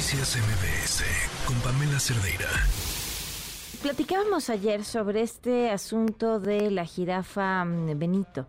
[0.00, 1.04] Noticias MBS
[1.44, 2.48] con Pamela Cerdeira.
[3.82, 8.46] Platicábamos ayer sobre este asunto de la jirafa mm, Benito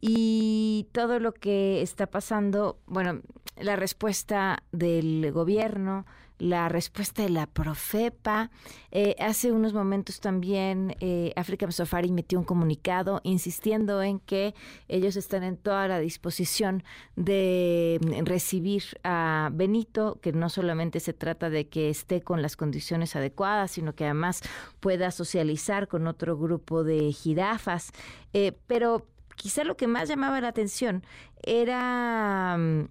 [0.00, 3.20] y todo lo que está pasando, bueno,
[3.56, 6.06] la respuesta del gobierno,
[6.38, 8.50] la respuesta de la Profepa.
[8.90, 14.54] Eh, hace unos momentos también eh, African Safari metió un comunicado insistiendo en que
[14.86, 16.84] ellos están en toda la disposición
[17.16, 22.56] de mm, recibir a Benito, que no solamente se trata de que esté con las
[22.56, 24.42] condiciones adecuadas, sino que además
[24.80, 27.90] pueda socializar con otro grupo de jirafas.
[28.32, 29.06] Eh, pero
[29.38, 31.02] quizá lo que más llamaba la atención
[31.42, 32.88] era mm,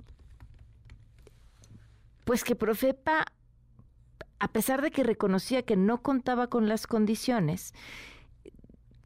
[2.25, 3.25] pues que Profepa
[4.39, 7.73] a pesar de que reconocía que no contaba con las condiciones,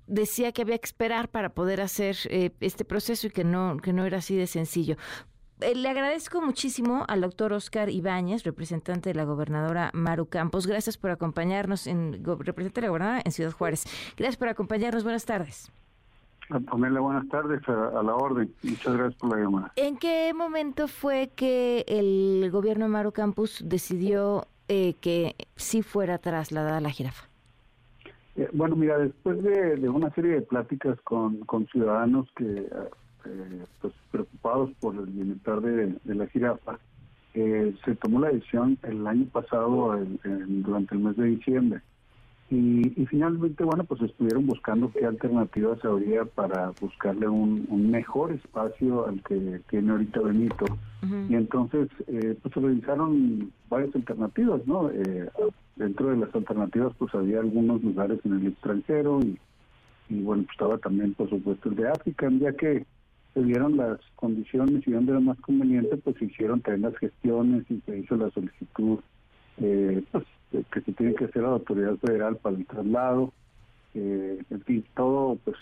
[0.08, 3.94] decía que había que esperar para poder hacer eh, este proceso y que no, que
[3.94, 4.98] no era así de sencillo.
[5.62, 10.68] Eh, le agradezco muchísimo al doctor Oscar Ibáñez, representante de la gobernadora Maru Campos.
[10.68, 13.86] Gracias por acompañarnos, en, representante de la gobernadora en Ciudad Juárez.
[14.18, 15.04] Gracias por acompañarnos.
[15.04, 15.72] Buenas tardes.
[16.60, 18.54] Ponerle buenas tardes a, la orden.
[18.64, 19.72] Muchas gracias por la llamada.
[19.78, 26.18] ¿En qué momento fue que el gobierno de Maru Campos decidió eh, que sí fuera
[26.18, 27.28] trasladada la jirafa?
[28.36, 32.68] Eh, bueno, mira, después de, una serie de pláticas con, con ciudadanos que
[33.26, 36.80] eh, pues preocupados por el bienestar de, la jirafa,
[37.34, 41.82] se tomó la decisión el año pasado, durante el mes de diciembre,
[42.54, 49.24] y, finalmente, bueno, pues estuvieron buscando qué alternativas habría para buscarle un, mejor espacio al
[49.24, 50.66] que tiene ahorita Benito.
[51.30, 54.90] Y entonces, eh, pues se revisaron varias alternativas, ¿no?
[54.90, 55.30] Eh,
[55.78, 59.40] dentro de las alternativas, pues había algunos lugares en el extranjero y,
[60.10, 62.86] y bueno, pues estaba también, por supuesto, el de África, ya que
[63.34, 67.64] se vieron las condiciones y donde era más conveniente, pues se hicieron también las gestiones
[67.70, 69.00] y se hizo la solicitud
[69.58, 70.26] eh, pues,
[70.72, 73.32] que se tiene que hacer a la autoridad federal para el traslado,
[73.94, 75.58] eh, en fin, todo pues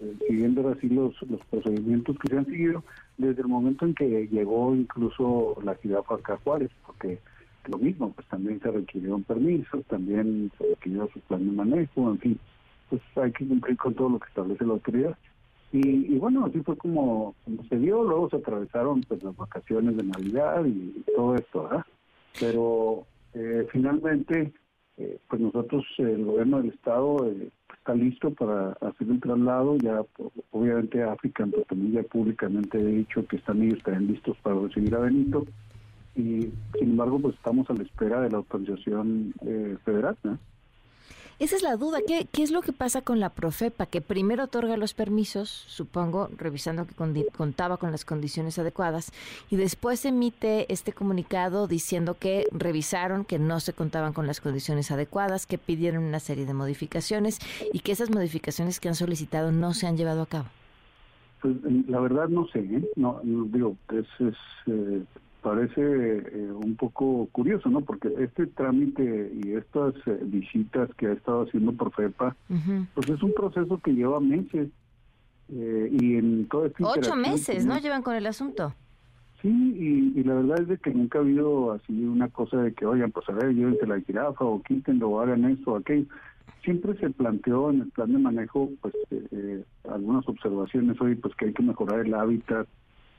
[0.00, 2.82] eh, siguiendo así los, los procedimientos que se han seguido
[3.16, 7.18] desde el momento en que llegó incluso la ciudad a Juárez, porque
[7.68, 12.18] lo mismo, pues también se requirieron permisos, también se requirió su plan de manejo, en
[12.18, 12.38] fin,
[12.90, 15.16] pues hay que cumplir con todo lo que establece la autoridad.
[15.72, 17.34] Y, bueno, así fue como,
[17.68, 21.84] se dio, luego se atravesaron pues las vacaciones de Navidad y todo esto, ¿verdad?
[22.38, 24.52] Pero eh, finalmente,
[24.96, 29.76] eh, pues nosotros, el gobierno del Estado eh, está listo para hacer el traslado.
[29.78, 30.02] Ya,
[30.50, 35.44] obviamente, África, también ya públicamente he dicho que están listos para recibir a Benito.
[36.16, 39.34] Y, sin embargo, pues estamos a la espera de la autorización
[39.84, 40.16] federal.
[40.22, 40.38] ¿no?
[41.38, 41.98] Esa es la duda.
[42.06, 43.86] ¿Qué, ¿Qué es lo que pasa con la Profepa?
[43.86, 46.94] Que primero otorga los permisos, supongo, revisando que
[47.36, 49.12] contaba con las condiciones adecuadas,
[49.50, 54.90] y después emite este comunicado diciendo que revisaron que no se contaban con las condiciones
[54.90, 57.38] adecuadas, que pidieron una serie de modificaciones
[57.72, 60.46] y que esas modificaciones que han solicitado no se han llevado a cabo.
[61.42, 61.56] Pues
[61.88, 62.88] la verdad no sé, ¿eh?
[62.96, 65.02] no, digo, es, es eh,
[65.44, 67.82] parece eh, un poco curioso, ¿no?
[67.82, 72.34] Porque este trámite y estas eh, visitas que ha estado haciendo por FEPA,
[72.94, 74.70] pues es un proceso que lleva meses.
[75.50, 77.78] Eh, y en todo este Ocho meses, ¿no?
[77.78, 78.72] Llevan con el asunto.
[79.42, 79.50] Sí,
[80.16, 83.12] y, la verdad es de que nunca ha habido así una cosa de que, oigan,
[83.12, 86.06] pues a ver, llévense la jirafa o quítenlo o hagan esto o aquello.
[86.62, 88.94] Siempre se planteó en el plan de manejo, pues,
[89.90, 92.66] algunas observaciones, hoy pues que hay que mejorar el hábitat.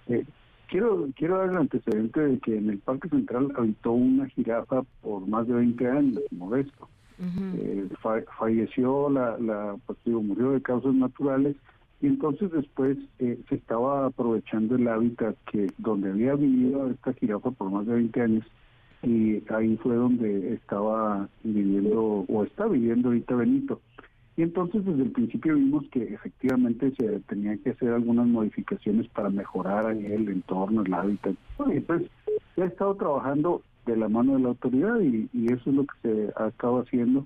[0.08, 0.25] Eh,
[0.68, 5.28] Quiero, quiero dar el antecedente de que en el Parque Central habitó una jirafa por
[5.28, 6.90] más de 20 años, modesto.
[7.58, 7.88] Eh,
[8.38, 11.56] falleció, la, la pues, murió de causas naturales
[12.02, 17.52] y entonces después eh, se estaba aprovechando el hábitat que donde había vivido esta jirafa
[17.52, 18.46] por más de 20 años
[19.02, 23.80] y ahí fue donde estaba viviendo o está viviendo ahorita Benito.
[24.38, 29.29] Y entonces desde el principio vimos que efectivamente se tenían que hacer algunas modificaciones para
[29.29, 31.35] mejorar el entorno, el hábitat.
[31.73, 32.03] Y pues
[32.56, 35.96] se ha estado trabajando de la mano de la autoridad y, eso es lo que
[36.02, 37.26] se ha estado haciendo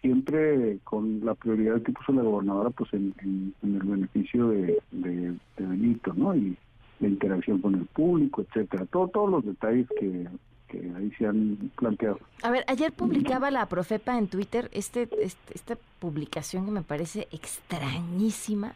[0.00, 3.14] siempre con la prioridad que puso la gobernadora pues en,
[3.62, 6.34] el beneficio de, de, Benito, ¿no?
[6.34, 6.56] Y
[6.98, 8.86] la interacción con el público, etcétera.
[8.86, 10.26] Todo, todos los detalles que
[10.72, 12.18] que ahí se han planteado.
[12.42, 17.28] A ver, ayer publicaba la Profepa en Twitter este, este, esta publicación que me parece
[17.30, 18.74] extrañísima,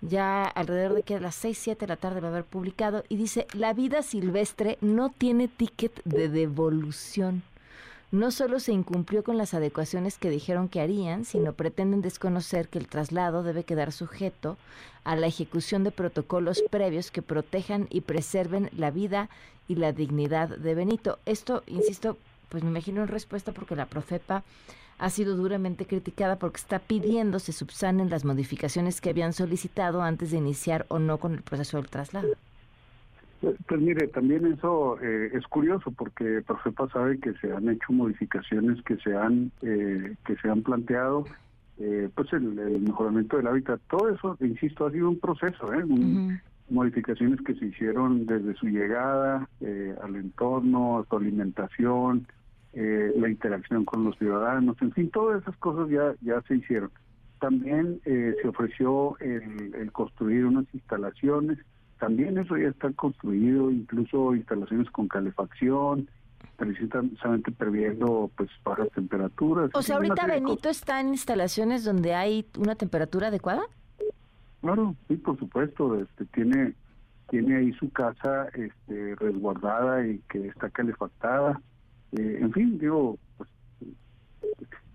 [0.00, 3.04] ya alrededor de que a las 6, 7 de la tarde va a haber publicado,
[3.08, 7.42] y dice, la vida silvestre no tiene ticket de devolución.
[8.10, 12.78] No solo se incumplió con las adecuaciones que dijeron que harían, sino pretenden desconocer que
[12.78, 14.56] el traslado debe quedar sujeto
[15.04, 19.28] a la ejecución de protocolos previos que protejan y preserven la vida
[19.68, 21.18] y la dignidad de Benito.
[21.26, 22.16] Esto, insisto,
[22.48, 24.42] pues me imagino en respuesta porque la Profepa
[24.98, 30.30] ha sido duramente criticada porque está pidiendo se subsanen las modificaciones que habían solicitado antes
[30.30, 32.28] de iniciar o no con el proceso del traslado.
[33.40, 37.92] Pues, pues mire, también eso eh, es curioso porque Profepa sabe que se han hecho
[37.92, 41.24] modificaciones que se han eh, que se han planteado,
[41.78, 45.84] eh, pues el, mejoramiento del hábitat, todo eso, insisto, ha sido un proceso, ¿eh?
[46.68, 49.48] modificaciones que se hicieron desde su llegada
[50.02, 52.26] al entorno, a su alimentación,
[52.74, 56.90] la interacción con los ciudadanos, en fin, todas esas cosas ya ya se hicieron.
[57.40, 61.58] También se ofreció el construir unas instalaciones
[61.98, 66.08] también eso ya está construido, incluso instalaciones con calefacción,
[66.56, 69.70] precisamente previendo pues bajas temperaturas.
[69.74, 73.62] O sea, ahorita Benito está en instalaciones donde hay una temperatura adecuada.
[74.60, 76.74] Claro, sí, por supuesto, este tiene
[77.30, 81.60] tiene ahí su casa este resguardada y que está calefactada.
[82.12, 83.50] Eh, en fin, digo, pues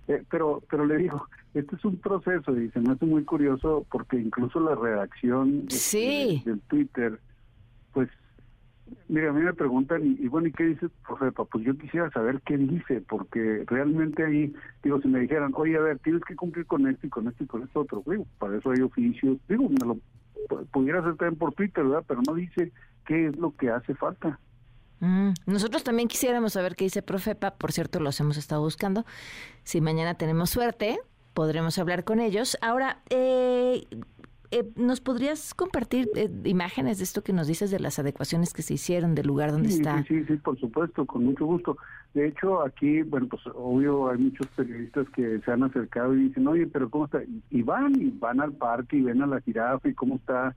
[0.08, 3.86] eh, pero pero le digo, este es un proceso y se me hace muy curioso
[3.90, 6.42] porque incluso la redacción sí.
[6.46, 7.20] del Twitter,
[7.94, 8.10] pues,
[9.08, 11.44] mira, a mí me preguntan, y, bueno, ¿y qué dice Profeta?
[11.46, 14.54] Pues yo quisiera saber qué dice, porque realmente ahí,
[14.84, 17.44] digo, si me dijeran, oye, a ver, tienes que cumplir con esto y con esto
[17.44, 19.98] y con esto otro, digo, para eso hay oficios, digo, me lo
[20.72, 22.04] pudiera hacer también por Twitter, ¿verdad?
[22.08, 22.72] Pero no dice
[23.06, 24.40] qué es lo que hace falta.
[25.00, 29.06] Mm, nosotros también quisiéramos saber qué dice Profepa, por cierto, los hemos estado buscando.
[29.63, 31.00] Si mañana tenemos suerte,
[31.34, 32.57] podremos hablar con ellos.
[32.62, 33.86] Ahora, eh,
[34.51, 38.62] eh, ¿nos podrías compartir eh, imágenes de esto que nos dices de las adecuaciones que
[38.62, 40.04] se hicieron del lugar donde está?
[40.04, 41.75] Sí, sí, por supuesto, con mucho gusto.
[42.13, 46.48] De hecho, aquí, bueno, pues obvio hay muchos periodistas que se han acercado y dicen,
[46.48, 47.24] oye, pero ¿cómo está?
[47.50, 50.56] Y van, y van al parque y ven a la jirafa y cómo está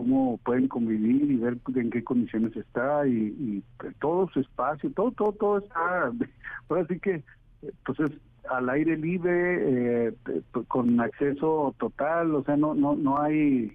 [0.00, 3.62] cómo pueden convivir y ver en qué condiciones está y,
[4.00, 6.10] todo su espacio, todo, todo, todo está,
[6.68, 7.22] pues así que,
[7.60, 8.18] entonces,
[8.48, 10.14] al aire libre, eh,
[10.68, 13.72] con acceso total, o sea, no, no, no hay,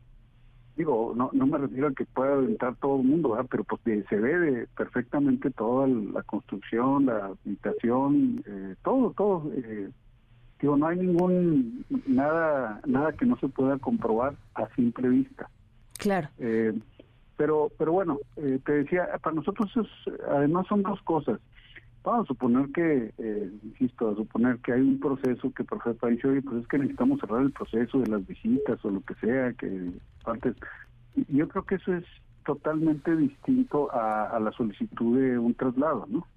[0.76, 4.16] digo, no, no me refiero a que pueda entrar todo el mundo, pero pues se
[4.16, 9.52] ve perfectamente toda la construcción, la habitación, eh, todo, todo.
[9.54, 9.92] Eh,
[10.60, 15.52] digo, no hay ningún, nada, nada que no se pueda comprobar a simple vista.
[16.06, 16.30] Claro.
[16.38, 16.72] Eh,
[17.36, 21.40] pero, pero bueno, eh, te decía, para nosotros es, además son dos cosas.
[22.04, 26.28] Vamos a suponer que, eh, insisto, a suponer que hay un proceso que ha dicho,
[26.30, 29.52] oye, pues es que necesitamos cerrar el proceso de las visitas o lo que sea,
[29.54, 29.94] que
[30.26, 30.56] antes.
[31.30, 32.06] Yo creo que eso es
[32.46, 36.28] totalmente distinto a, la solicitud de un traslado, ¿no?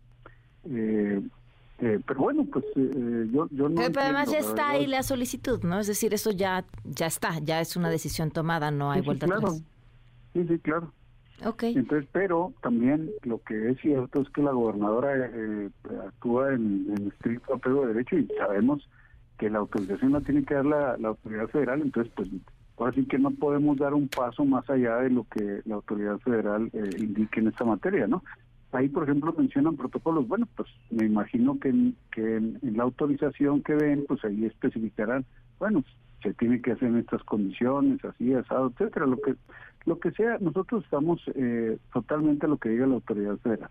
[0.65, 1.21] Eh,
[1.81, 3.77] eh, pero bueno, pues eh, yo, yo no.
[3.77, 5.79] Pero, además ya está ahí la solicitud, ¿no?
[5.79, 9.47] Es decir, eso ya ya está, ya es una decisión tomada, no hay vuelta claro.
[9.47, 9.63] atrás.
[10.33, 10.93] Sí, sí, claro.
[11.45, 11.77] Okay.
[11.77, 15.71] Entonces, pero también lo que es cierto es que la gobernadora eh,
[16.05, 18.89] actúa en, en estricto apego de derecho y sabemos
[19.39, 22.29] que la autorización la tiene que dar la, la autoridad federal, entonces pues
[22.77, 26.19] ahora sí que no podemos dar un paso más allá de lo que la autoridad
[26.19, 28.25] federal indique en esta materia, ¿no?
[28.73, 30.29] Ahí, por ejemplo, mencionan protocolos.
[30.29, 35.25] Bueno, pues me imagino que, en, que en, la autorización que ven, pues ahí especificarán,
[35.59, 35.83] bueno,
[36.23, 39.35] se tiene que hacer en estas condiciones, así, asado, etcétera, lo que
[39.87, 40.39] lo que sea.
[40.39, 43.71] Nosotros estamos eh, totalmente a lo que diga la autoridad federal.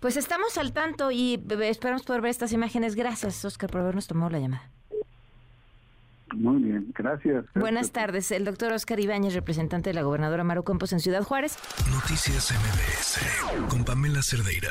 [0.00, 2.94] Pues estamos al tanto y esperamos poder ver estas imágenes.
[2.94, 4.70] Gracias, Oscar, por habernos tomado la llamada.
[6.34, 10.92] Muy bien, gracias, Buenas tardes, el doctor Oscar Ibáñez, representante de la gobernadora Maru Campos
[10.92, 11.56] en Ciudad Juárez.
[11.90, 14.70] Noticias MBS con Pamela Cerdeira.